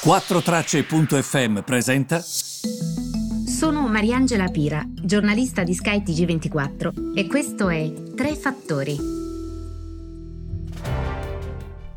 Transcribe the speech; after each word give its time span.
4Tracce.fm 0.00 1.62
presenta. 1.62 2.22
Sono 2.22 3.88
Mariangela 3.88 4.46
Pira, 4.46 4.84
giornalista 4.88 5.64
di 5.64 5.74
Sky 5.74 6.02
TG24 6.04 7.16
e 7.16 7.26
questo 7.26 7.68
è 7.68 7.92
Tre 8.14 8.36
Fattori. 8.36 8.96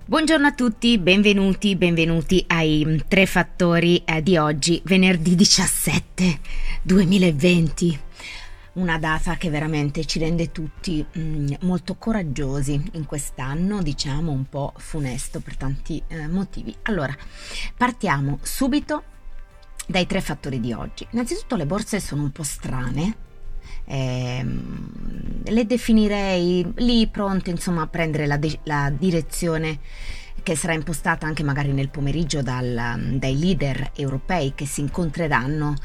Buongiorno 0.03 0.47
a 0.47 0.51
tutti, 0.51 0.97
benvenuti, 0.97 1.75
benvenuti 1.75 2.43
ai 2.47 3.03
Tre 3.07 3.27
Fattori 3.27 4.01
eh, 4.03 4.23
di 4.23 4.35
oggi, 4.35 4.81
venerdì 4.83 5.35
17 5.35 6.39
2020 6.81 7.99
una 8.73 8.97
data 8.97 9.35
che 9.35 9.49
veramente 9.49 10.05
ci 10.05 10.19
rende 10.19 10.51
tutti 10.51 11.05
mm, 11.17 11.53
molto 11.61 11.95
coraggiosi 11.95 12.81
in 12.93 13.05
quest'anno, 13.05 13.81
diciamo 13.81 14.31
un 14.31 14.47
po' 14.47 14.73
funesto 14.77 15.39
per 15.41 15.57
tanti 15.57 16.01
eh, 16.07 16.27
motivi. 16.27 16.73
Allora, 16.83 17.15
partiamo 17.75 18.39
subito 18.41 19.03
dai 19.87 20.05
tre 20.05 20.21
fattori 20.21 20.59
di 20.59 20.71
oggi. 20.71 21.05
Innanzitutto 21.11 21.55
le 21.55 21.65
borse 21.65 21.99
sono 21.99 22.23
un 22.23 22.31
po' 22.31 22.43
strane. 22.43 23.29
Eh, 23.83 24.45
le 25.43 25.65
definirei 25.65 26.71
lì 26.77 27.07
pronte 27.07 27.49
insomma 27.49 27.81
a 27.81 27.87
prendere 27.87 28.25
la, 28.25 28.37
de- 28.37 28.59
la 28.63 28.91
direzione 28.95 29.79
che 30.43 30.55
sarà 30.55 30.73
impostata 30.73 31.25
anche 31.25 31.43
magari 31.43 31.71
nel 31.71 31.89
pomeriggio 31.89 32.41
dal, 32.41 33.15
dai 33.17 33.37
leader 33.37 33.91
europei 33.95 34.53
che 34.55 34.65
si 34.65 34.81
incontreranno 34.81 35.75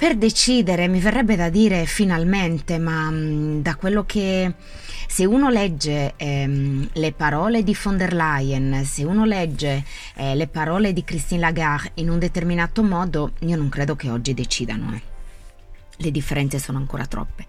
per 0.00 0.16
decidere, 0.16 0.88
mi 0.88 0.98
verrebbe 0.98 1.36
da 1.36 1.50
dire 1.50 1.84
finalmente, 1.84 2.78
ma 2.78 3.10
mm, 3.10 3.60
da 3.60 3.74
quello 3.74 4.06
che 4.06 4.50
se 5.06 5.26
uno 5.26 5.50
legge 5.50 6.14
ehm, 6.16 6.88
le 6.94 7.12
parole 7.12 7.62
di 7.62 7.76
von 7.78 7.98
der 7.98 8.14
Leyen, 8.14 8.82
se 8.86 9.04
uno 9.04 9.26
legge 9.26 9.84
eh, 10.14 10.34
le 10.34 10.46
parole 10.46 10.94
di 10.94 11.04
Christine 11.04 11.40
Lagarde 11.42 11.90
in 11.96 12.08
un 12.08 12.18
determinato 12.18 12.82
modo, 12.82 13.32
io 13.40 13.56
non 13.58 13.68
credo 13.68 13.94
che 13.94 14.08
oggi 14.08 14.32
decidano. 14.32 14.94
Eh 14.94 15.19
le 16.00 16.10
differenze 16.10 16.58
sono 16.58 16.78
ancora 16.78 17.06
troppe. 17.06 17.46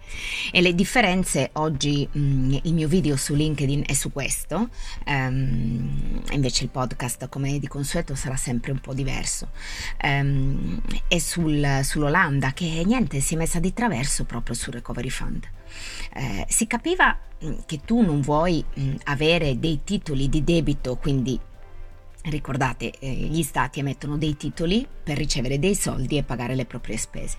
E 0.51 0.61
le 0.61 0.73
differenze 0.75 1.49
oggi, 1.53 2.07
mh, 2.09 2.19
mm, 2.19 2.53
il 2.63 2.73
mio 2.73 2.87
video 2.87 3.15
su 3.15 3.33
LinkedIn 3.33 3.83
è 3.85 3.93
su 3.93 4.11
questo, 4.11 4.69
um, 5.05 6.21
invece 6.31 6.63
il 6.63 6.69
podcast 6.69 7.27
come 7.29 7.59
di 7.59 7.67
consueto 7.67 8.15
sarà 8.15 8.35
sempre 8.35 8.71
un 8.71 8.79
po' 8.79 8.93
diverso. 8.93 9.49
Um, 10.03 10.81
è 11.07 11.17
sul, 11.17 11.79
sull'Olanda 11.83 12.53
che 12.53 12.83
niente, 12.85 13.19
si 13.19 13.35
è 13.35 13.37
messa 13.37 13.59
di 13.59 13.73
traverso 13.73 14.25
proprio 14.25 14.55
sul 14.55 14.73
Recovery 14.73 15.09
Fund. 15.09 15.47
Eh, 16.13 16.45
si 16.49 16.67
capiva 16.67 17.17
mm, 17.43 17.53
che 17.65 17.79
tu 17.85 18.01
non 18.01 18.21
vuoi 18.21 18.63
mh, 18.73 18.81
mm, 18.81 18.95
avere 19.05 19.59
dei 19.59 19.81
titoli 19.83 20.27
di 20.29 20.43
debito, 20.43 20.97
quindi 20.97 21.39
Ricordate, 22.23 22.91
eh, 22.99 23.09
gli 23.09 23.41
stati 23.41 23.79
emettono 23.79 24.15
dei 24.15 24.37
titoli 24.37 24.87
per 25.03 25.17
ricevere 25.17 25.57
dei 25.57 25.73
soldi 25.73 26.17
e 26.17 26.23
pagare 26.23 26.53
le 26.53 26.65
proprie 26.65 26.95
spese. 26.97 27.37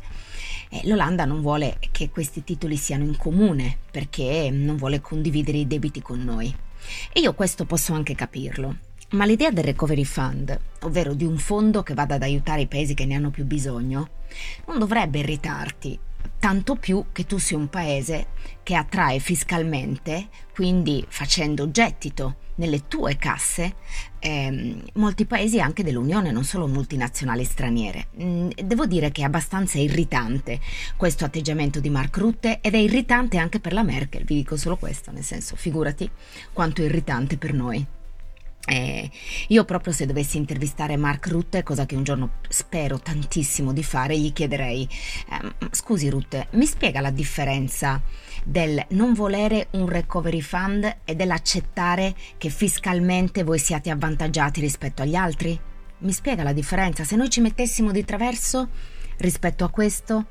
L'Olanda 0.85 1.27
non 1.27 1.43
vuole 1.43 1.77
che 1.91 2.09
questi 2.09 2.45
titoli 2.45 2.77
siano 2.77 3.05
in 3.05 3.17
comune 3.17 3.77
perché 3.91 4.49
non 4.51 4.77
vuole 4.77 5.01
condividere 5.01 5.59
i 5.59 5.67
debiti 5.67 6.01
con 6.01 6.23
noi. 6.25 6.55
E 7.13 7.21
io 7.21 7.35
questo 7.35 7.65
posso 7.67 7.93
anche 7.93 8.15
capirlo. 8.15 8.77
Ma 9.11 9.27
l'idea 9.27 9.51
del 9.51 9.65
Recovery 9.65 10.05
Fund, 10.05 10.59
ovvero 10.81 11.13
di 11.13 11.25
un 11.25 11.37
fondo 11.37 11.83
che 11.83 11.93
vada 11.93 12.15
ad 12.15 12.23
aiutare 12.23 12.63
i 12.63 12.67
paesi 12.67 12.95
che 12.95 13.05
ne 13.05 13.15
hanno 13.15 13.31
più 13.31 13.45
bisogno, 13.45 14.09
non 14.67 14.79
dovrebbe 14.79 15.19
irritarti 15.19 15.99
tanto 16.39 16.77
più 16.77 17.07
che 17.13 17.25
tu 17.25 17.39
sia 17.39 17.57
un 17.57 17.69
paese 17.69 18.29
che 18.63 18.75
attrae 18.75 19.19
fiscalmente, 19.19 20.29
quindi 20.55 21.05
facendo 21.09 21.71
gettito 21.71 22.37
nelle 22.57 22.87
tue 22.87 23.17
casse, 23.17 23.75
ehm, 24.19 24.83
molti 24.95 25.25
paesi 25.25 25.61
anche 25.61 25.83
dell'Unione, 25.83 26.31
non 26.31 26.45
solo 26.45 26.67
multinazionali 26.67 27.45
straniere. 27.45 28.09
Mm, 28.21 28.51
devo 28.65 28.87
dire 28.87 29.11
che 29.11 29.23
è 29.23 29.25
abbastanza 29.25 29.79
irritante 29.79 30.61
questo 30.97 31.25
atteggiamento 31.25 31.81
di 31.81 31.91
Mark 31.91 32.17
Rutte 32.17 32.61
ed 32.61 32.75
è 32.75 32.79
irritante 32.79 33.39
anche 33.39 33.61
per 33.61 33.73
la 33.73 33.83
Merkel, 33.83 34.25
vi 34.25 34.37
dico 34.37 34.57
solo 34.57 34.77
questo, 34.77 35.11
nel 35.11 35.25
senso 35.25 35.57
figurati 35.57 36.11
quanto 36.53 36.83
è 36.83 36.85
irritante 36.85 37.37
per 37.37 37.53
noi. 37.53 37.87
Eh, 38.65 39.11
io 39.49 39.65
proprio 39.65 39.93
se 39.93 40.07
dovessi 40.07 40.37
intervistare 40.37 40.97
Mark 40.97 41.27
Rutte, 41.27 41.65
cosa 41.65 41.85
che 41.85 41.97
un 41.97 42.05
giorno 42.05 42.35
spero 42.49 43.01
tantissimo 43.01 43.73
di 43.73 43.83
fare, 43.83 44.17
gli 44.17 44.33
chiederei, 44.33 44.89
eh, 44.89 45.67
scusi 45.73 46.09
Rutte, 46.09 46.47
mi 46.53 46.67
spiega 46.67 47.01
la 47.01 47.11
differenza 47.11 48.01
del 48.45 48.85
non 48.91 49.15
volere 49.15 49.67
un 49.73 49.89
recovery 49.89 50.41
fund 50.41 50.99
e 51.05 51.15
dell'accettare 51.17 52.15
che 52.39 52.51
fiscalmente 52.51 53.43
voi 53.43 53.59
siate 53.59 53.91
avvantaggiati 53.91 54.61
rispetto 54.61 55.03
agli 55.03 55.17
altri? 55.17 55.59
Mi 55.99 56.13
spiega 56.13 56.45
la 56.45 56.53
differenza? 56.53 57.03
Se 57.03 57.17
noi 57.17 57.31
ci 57.31 57.41
mettessimo 57.41 57.91
di 57.91 58.05
traverso 58.05 58.69
rispetto 59.19 59.65
a 59.65 59.71
questo, 59.71 60.27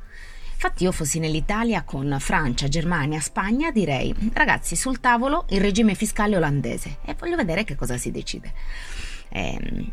Infatti 0.64 0.84
io 0.84 0.92
fossi 0.92 1.18
nell'Italia 1.18 1.82
con 1.82 2.18
Francia, 2.20 2.68
Germania, 2.68 3.20
Spagna, 3.20 3.72
direi 3.72 4.14
ragazzi 4.32 4.76
sul 4.76 5.00
tavolo 5.00 5.46
il 5.50 5.60
regime 5.60 5.96
fiscale 5.96 6.36
olandese 6.36 6.98
e 7.04 7.16
voglio 7.18 7.36
vedere 7.36 7.64
che 7.64 7.74
cosa 7.74 7.98
si 7.98 8.12
decide. 8.12 8.54
Eh, 9.30 9.92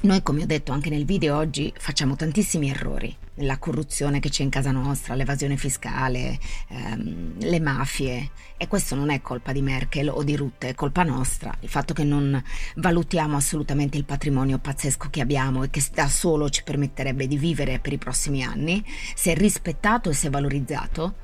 noi, 0.00 0.22
come 0.24 0.42
ho 0.42 0.46
detto 0.46 0.72
anche 0.72 0.90
nel 0.90 1.04
video 1.04 1.36
oggi, 1.36 1.72
facciamo 1.76 2.16
tantissimi 2.16 2.68
errori. 2.68 3.16
La 3.36 3.58
corruzione 3.58 4.20
che 4.20 4.28
c'è 4.28 4.42
in 4.42 4.50
casa 4.50 4.70
nostra, 4.70 5.14
l'evasione 5.14 5.56
fiscale, 5.56 6.38
ehm, 6.68 7.38
le 7.38 7.60
mafie. 7.60 8.30
E 8.56 8.68
questo 8.68 8.94
non 8.94 9.10
è 9.10 9.20
colpa 9.22 9.52
di 9.52 9.62
Merkel 9.62 10.08
o 10.08 10.22
di 10.22 10.36
Rutte, 10.36 10.68
è 10.68 10.74
colpa 10.74 11.02
nostra. 11.02 11.54
Il 11.60 11.68
fatto 11.68 11.94
che 11.94 12.04
non 12.04 12.42
valutiamo 12.76 13.36
assolutamente 13.36 13.96
il 13.96 14.04
patrimonio 14.04 14.58
pazzesco 14.58 15.08
che 15.10 15.20
abbiamo 15.20 15.62
e 15.62 15.70
che 15.70 15.82
da 15.92 16.08
solo 16.08 16.50
ci 16.50 16.62
permetterebbe 16.62 17.26
di 17.26 17.38
vivere 17.38 17.78
per 17.78 17.92
i 17.92 17.98
prossimi 17.98 18.42
anni, 18.42 18.84
se 19.14 19.34
rispettato 19.34 20.10
e 20.10 20.14
se 20.14 20.28
valorizzato. 20.28 21.16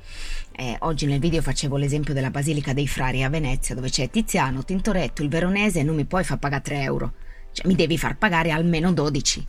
Eh, 0.51 0.75
oggi 0.79 1.05
nel 1.05 1.19
video 1.19 1.41
facevo 1.41 1.77
l'esempio 1.77 2.13
della 2.13 2.31
Basilica 2.31 2.73
dei 2.73 2.87
Frari 2.87 3.23
a 3.23 3.29
Venezia, 3.29 3.75
dove 3.75 3.89
c'è 3.89 4.09
Tiziano, 4.09 4.63
Tintoretto, 4.63 5.21
il 5.21 5.29
Veronese 5.29 5.83
non 5.83 5.95
mi 5.95 6.05
puoi 6.05 6.23
far 6.23 6.37
pagare 6.39 6.61
3 6.63 6.81
euro 6.81 7.13
cioè, 7.51 7.67
mi 7.67 7.75
devi 7.75 7.97
far 7.97 8.17
pagare 8.17 8.51
almeno 8.51 8.91
12. 8.93 9.45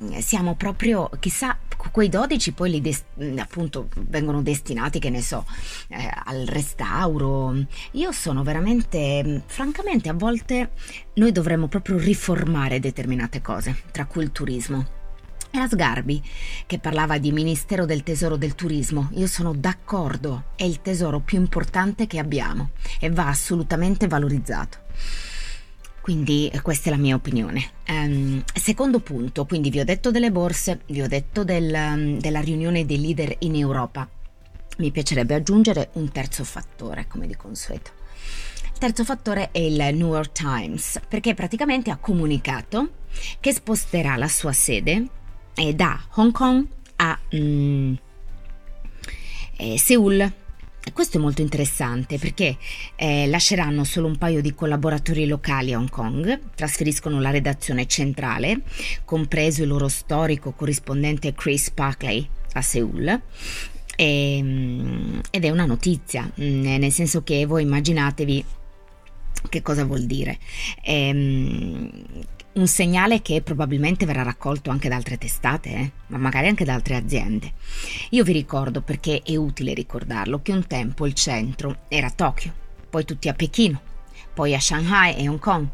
Eh, 0.00 0.22
siamo 0.22 0.54
proprio, 0.54 1.10
chissà, 1.18 1.58
quei 1.90 2.08
12 2.08 2.52
poi 2.52 2.70
li 2.70 2.80
des- 2.80 3.04
mm, 3.20 3.38
appunto 3.38 3.88
vengono 4.08 4.42
destinati, 4.42 4.98
che 5.00 5.10
ne 5.10 5.20
so, 5.22 5.44
eh, 5.88 6.10
al 6.24 6.46
restauro. 6.46 7.54
Io 7.92 8.12
sono 8.12 8.42
veramente, 8.42 9.22
mm, 9.24 9.36
francamente, 9.46 10.08
a 10.08 10.14
volte 10.14 10.70
noi 11.14 11.32
dovremmo 11.32 11.66
proprio 11.66 11.98
riformare 11.98 12.78
determinate 12.78 13.40
cose, 13.42 13.82
tra 13.90 14.06
cui 14.06 14.22
il 14.22 14.32
turismo. 14.32 14.96
Era 15.50 15.66
Sgarbi 15.66 16.22
che 16.66 16.78
parlava 16.78 17.18
di 17.18 17.32
Ministero 17.32 17.86
del 17.86 18.02
Tesoro 18.02 18.36
del 18.36 18.54
Turismo. 18.54 19.08
Io 19.14 19.26
sono 19.26 19.54
d'accordo, 19.54 20.44
è 20.56 20.64
il 20.64 20.82
tesoro 20.82 21.20
più 21.20 21.38
importante 21.38 22.06
che 22.06 22.18
abbiamo 22.18 22.70
e 23.00 23.10
va 23.10 23.28
assolutamente 23.28 24.06
valorizzato. 24.06 24.78
Quindi 26.00 26.48
eh, 26.48 26.62
questa 26.62 26.88
è 26.88 26.92
la 26.92 26.98
mia 26.98 27.14
opinione. 27.14 27.70
Um, 27.88 28.42
secondo 28.54 29.00
punto, 29.00 29.44
quindi 29.44 29.70
vi 29.70 29.80
ho 29.80 29.84
detto 29.84 30.10
delle 30.10 30.30
borse, 30.30 30.80
vi 30.86 31.02
ho 31.02 31.08
detto 31.08 31.44
del, 31.44 31.72
um, 31.74 32.18
della 32.18 32.40
riunione 32.40 32.86
dei 32.86 33.00
leader 33.00 33.36
in 33.40 33.54
Europa. 33.56 34.08
Mi 34.78 34.90
piacerebbe 34.90 35.34
aggiungere 35.34 35.90
un 35.94 36.10
terzo 36.10 36.44
fattore, 36.44 37.06
come 37.08 37.26
di 37.26 37.36
consueto. 37.36 37.90
Il 38.72 38.78
terzo 38.78 39.04
fattore 39.04 39.50
è 39.50 39.58
il 39.58 39.76
New 39.96 40.12
York 40.12 40.32
Times, 40.32 41.00
perché 41.08 41.34
praticamente 41.34 41.90
ha 41.90 41.96
comunicato 41.96 42.90
che 43.40 43.52
sposterà 43.52 44.16
la 44.16 44.28
sua 44.28 44.52
sede 44.52 45.08
eh, 45.54 45.74
da 45.74 46.00
Hong 46.14 46.30
Kong 46.30 46.64
a 46.96 47.18
mm, 47.34 47.94
eh, 49.56 49.78
Seoul 49.78 50.32
questo 50.92 51.18
è 51.18 51.20
molto 51.20 51.42
interessante 51.42 52.18
perché 52.18 52.56
eh, 52.96 53.26
lasceranno 53.26 53.84
solo 53.84 54.06
un 54.06 54.16
paio 54.16 54.40
di 54.40 54.54
collaboratori 54.54 55.26
locali 55.26 55.72
a 55.72 55.78
Hong 55.78 55.90
Kong, 55.90 56.40
trasferiscono 56.54 57.20
la 57.20 57.30
redazione 57.30 57.86
centrale, 57.86 58.62
compreso 59.04 59.62
il 59.62 59.68
loro 59.68 59.88
storico 59.88 60.52
corrispondente 60.52 61.34
Chris 61.34 61.70
Parkley 61.70 62.26
a 62.52 62.62
Seoul. 62.62 63.20
E, 63.96 64.36
ehm, 64.36 65.20
ed 65.30 65.44
è 65.44 65.50
una 65.50 65.64
notizia, 65.64 66.30
mm, 66.40 66.62
nel 66.62 66.92
senso 66.92 67.22
che 67.22 67.44
voi 67.46 67.62
immaginatevi 67.62 68.44
che 69.48 69.62
cosa 69.62 69.84
vuol 69.84 70.04
dire. 70.04 70.38
Ehm, 70.82 71.90
un 72.54 72.66
segnale 72.66 73.22
che 73.22 73.42
probabilmente 73.42 74.04
verrà 74.06 74.22
raccolto 74.22 74.70
anche 74.70 74.88
da 74.88 74.96
altre 74.96 75.18
testate, 75.18 75.68
eh? 75.70 75.92
ma 76.08 76.18
magari 76.18 76.48
anche 76.48 76.64
da 76.64 76.74
altre 76.74 76.96
aziende. 76.96 77.52
Io 78.10 78.24
vi 78.24 78.32
ricordo, 78.32 78.80
perché 78.80 79.22
è 79.22 79.36
utile 79.36 79.74
ricordarlo, 79.74 80.42
che 80.42 80.52
un 80.52 80.66
tempo 80.66 81.06
il 81.06 81.14
centro 81.14 81.80
era 81.88 82.08
a 82.08 82.12
Tokyo, 82.12 82.52
poi 82.90 83.04
tutti 83.04 83.28
a 83.28 83.34
Pechino, 83.34 83.80
poi 84.34 84.54
a 84.54 84.60
Shanghai 84.60 85.16
e 85.16 85.28
Hong 85.28 85.38
Kong. 85.38 85.66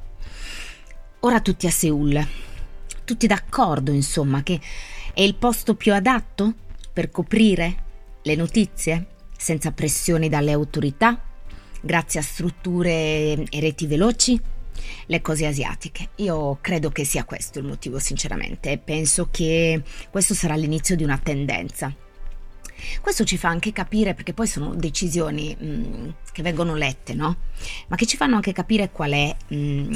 Ora 1.21 1.41
tutti 1.41 1.67
a 1.67 1.71
Seoul. 1.71 2.26
Tutti 3.05 3.27
d'accordo, 3.27 3.93
insomma, 3.93 4.43
che 4.43 4.61
è 5.15 5.20
il 5.23 5.37
posto 5.37 5.75
più 5.75 5.94
adatto 5.94 6.53
per 6.93 7.11
coprire 7.11 7.82
le 8.23 8.35
notizie 8.35 9.06
senza 9.37 9.73
pressioni 9.73 10.29
dalle 10.29 10.53
autorità, 10.53 11.20
grazie 11.81 12.20
a 12.20 12.23
strutture 12.23 12.91
e 12.91 13.61
reti 13.61 13.87
veloci? 13.87 14.41
Le 15.06 15.21
cose 15.21 15.47
asiatiche. 15.47 16.09
Io 16.17 16.59
credo 16.61 16.91
che 16.91 17.05
sia 17.05 17.25
questo 17.25 17.59
il 17.59 17.67
motivo, 17.67 17.99
sinceramente, 17.99 18.79
penso 18.79 19.29
che 19.31 19.82
questo 20.11 20.35
sarà 20.35 20.55
l'inizio 20.55 20.97
di 20.97 21.05
una 21.05 21.19
tendenza. 21.19 21.94
Questo 23.00 23.25
ci 23.25 23.38
fa 23.38 23.49
anche 23.49 23.73
capire, 23.73 24.15
perché 24.15 24.32
poi 24.32 24.47
sono 24.47 24.75
decisioni 24.75 25.56
mh, 25.59 25.67
mm, 25.67 26.09
che 26.32 26.43
vengono 26.43 26.75
lette, 26.75 27.15
no? 27.15 27.37
Ma 27.88 27.97
che 27.97 28.06
ci 28.06 28.17
fanno 28.17 28.35
anche 28.35 28.53
capire 28.53 28.91
qual 28.91 29.12
è 29.12 29.35
mh, 29.49 29.56
mm, 29.56 29.93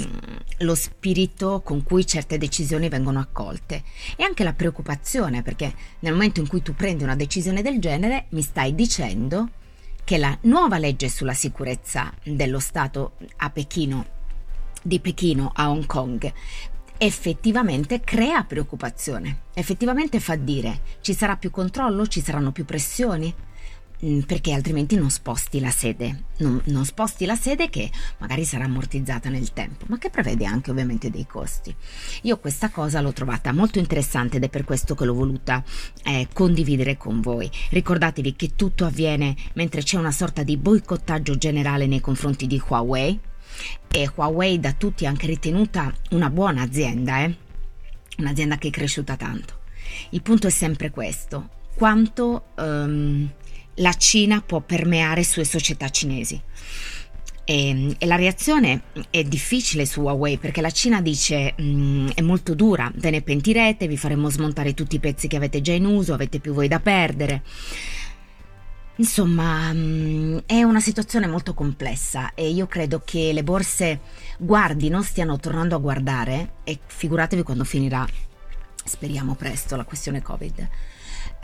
lo 0.59 0.75
spirito 0.75 1.61
con 1.63 1.83
cui 1.83 2.07
certe 2.07 2.39
decisioni 2.39 2.89
vengono 2.89 3.19
accolte 3.19 3.83
e 4.17 4.25
anche 4.25 4.45
la 4.45 4.53
preoccupazione, 4.53 5.43
perché 5.43 5.73
nel 6.01 6.13
momento 6.13 6.41
in 6.41 6.49
cui 6.49 6.63
tu 6.63 6.75
prendi 6.75 7.03
una 7.03 7.17
decisione 7.17 7.63
del 7.63 7.79
genere 7.79 8.27
mi 8.31 8.43
stai 8.43 8.75
dicendo 8.75 9.51
che 10.05 10.17
la 10.17 10.37
nuova 10.43 10.79
legge 10.79 11.09
sulla 11.09 11.35
sicurezza 11.35 12.13
dello 12.23 12.61
Stato 12.61 13.17
a 13.39 13.51
Pechino 13.51 14.17
di 14.83 15.01
Pechino 15.01 15.51
a 15.55 15.71
Hong 15.71 15.87
Kong 15.87 16.33
effettivamente 16.99 18.01
crea 18.01 18.43
preoccupazione, 18.43 19.43
effettivamente 19.55 20.19
fa 20.21 20.35
dire 20.35 20.81
ci 21.01 21.15
sarà 21.15 21.37
più 21.37 21.51
controllo, 21.51 22.07
ci 22.09 22.21
saranno 22.21 22.51
più 22.51 22.65
pressioni, 22.65 23.33
mm, 24.05 24.21
perché 24.21 24.53
altrimenti 24.53 24.97
non 24.97 25.09
sposti 25.09 25.61
la 25.61 25.71
sede, 25.71 26.25
non, 26.39 26.61
non, 26.67 26.85
sposti 26.85 27.25
la 27.25 27.37
sede 27.37 27.71
che 27.71 27.89
magari 28.19 28.45
sarà 28.45 28.65
ammortizzata 28.65 29.29
nel 29.29 29.53
tempo, 29.53 29.85
ma 29.89 29.99
che 29.99 30.11
prevede 30.11 30.45
anche 30.45 30.73
ovviamente 30.73 31.09
dei 31.09 31.25
costi. 31.25 31.75
Io 32.23 32.39
questa 32.39 32.69
cosa 32.69 33.01
l'ho 33.01 33.13
trovata 33.13 33.53
molto 33.53 33.79
interessante 33.79 34.39
ed 34.39 34.43
è 34.43 34.49
per 34.49 34.65
questo 34.65 34.97
che 34.97 35.05
l'ho 35.05 35.15
voluta 35.15 35.63
eh, 36.03 36.27
condividere 36.33 36.97
con 36.97 37.21
voi. 37.21 37.49
Ricordatevi 37.71 38.35
che 38.35 38.57
tutto 38.57 38.85
avviene 38.85 39.37
mentre 39.55 39.83
c'è 39.83 39.97
una 39.97 40.13
sorta 40.13 40.43
di 40.43 40.57
boicottaggio 40.57 41.37
generale 41.39 41.87
nei 41.87 42.01
confronti 42.01 42.49
di 42.49 42.61
Huawei, 42.67 43.21
e 43.91 44.11
Huawei 44.15 44.61
da 44.61 44.73
tutti 44.73 45.05
è 45.05 45.07
anche 45.07 45.27
ritenuta 45.27 45.93
una 46.11 46.31
buona 46.31 46.63
azienda, 46.63 47.25
eh? 47.25 47.37
un'azienda 48.19 48.59
che 48.59 48.69
è 48.69 48.71
cresciuta 48.71 49.17
tanto. 49.17 49.61
Il 50.11 50.23
punto 50.23 50.47
è 50.47 50.51
sempre 50.51 50.91
questo, 50.91 51.49
quanto 51.75 52.49
um, 52.57 53.29
la 53.75 53.93
Cina 53.95 54.41
può 54.41 54.61
permeare 54.61 55.23
sulle 55.25 55.45
società 55.45 55.89
cinesi. 55.89 56.41
E, 57.45 57.97
e, 57.97 58.07
la 58.07 58.17
reazione 58.17 58.83
è 59.09 59.23
difficile 59.25 59.87
su 59.87 60.03
Huawei 60.03 60.37
perché 60.37 60.61
la 60.61 60.71
Cina 60.71 61.01
dice 61.01 61.55
mm, 61.61 62.09
è 62.15 62.21
molto 62.21 62.55
dura, 62.55 62.93
ve 62.95 63.11
ne 63.11 63.23
pentirete, 63.23 63.87
vi 63.87 63.97
faremo 63.97 64.29
smontare 64.29 64.75
tutti 64.75 64.97
i 64.97 65.01
pezzi 65.01 65.29
che 65.29 65.37
avete 65.37 65.63
già 65.63 65.73
in 65.73 65.87
uso, 65.87 66.13
avete 66.13 66.41
più 66.41 66.53
voi 66.53 66.69
da 66.69 66.81
perdere. 66.81 67.43
Insomma, 68.99 69.73
mm, 69.73 70.39
è 70.47 70.63
una 70.65 70.81
situazione 70.81 71.29
molto 71.29 71.55
complessa 71.55 72.35
e 72.35 72.51
io 72.51 72.67
credo 72.67 73.01
che 73.05 73.33
le 73.33 73.45
borse 73.45 74.01
guardino, 74.39 75.03
stiano 75.03 75.39
tornando 75.39 75.77
a 75.77 75.79
guardare 75.79 76.55
e 76.65 76.81
figuratevi 76.85 77.43
quando 77.43 77.63
finirà, 77.63 78.05
speriamo 78.85 79.35
presto, 79.35 79.77
la 79.77 79.85
questione 79.85 80.21
Covid. 80.21 80.69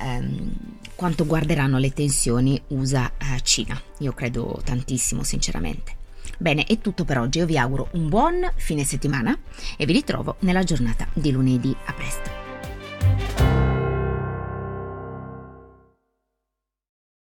Um, 0.01 0.53
quanto 0.97 1.25
guarderanno 1.25 1.79
le 1.79 1.93
tensioni 1.93 2.61
USA-Cina. 2.69 3.81
Io 3.99 4.13
credo 4.13 4.61
tantissimo, 4.65 5.23
sinceramente. 5.23 5.95
Bene, 6.39 6.65
è 6.65 6.79
tutto 6.81 7.05
per 7.05 7.19
oggi. 7.19 7.39
Io 7.39 7.47
vi 7.47 7.57
auguro 7.57 7.89
un 7.93 8.09
buon 8.09 8.51
fine 8.57 8.83
settimana 8.83 9.39
e 9.77 9.87
vi 9.87 9.93
ritrovo 9.93 10.37
nella 10.41 10.65
giornata 10.65 11.07
di 11.13 11.31
lunedì. 11.31 11.75
A 11.85 11.93
presto. 11.93 12.44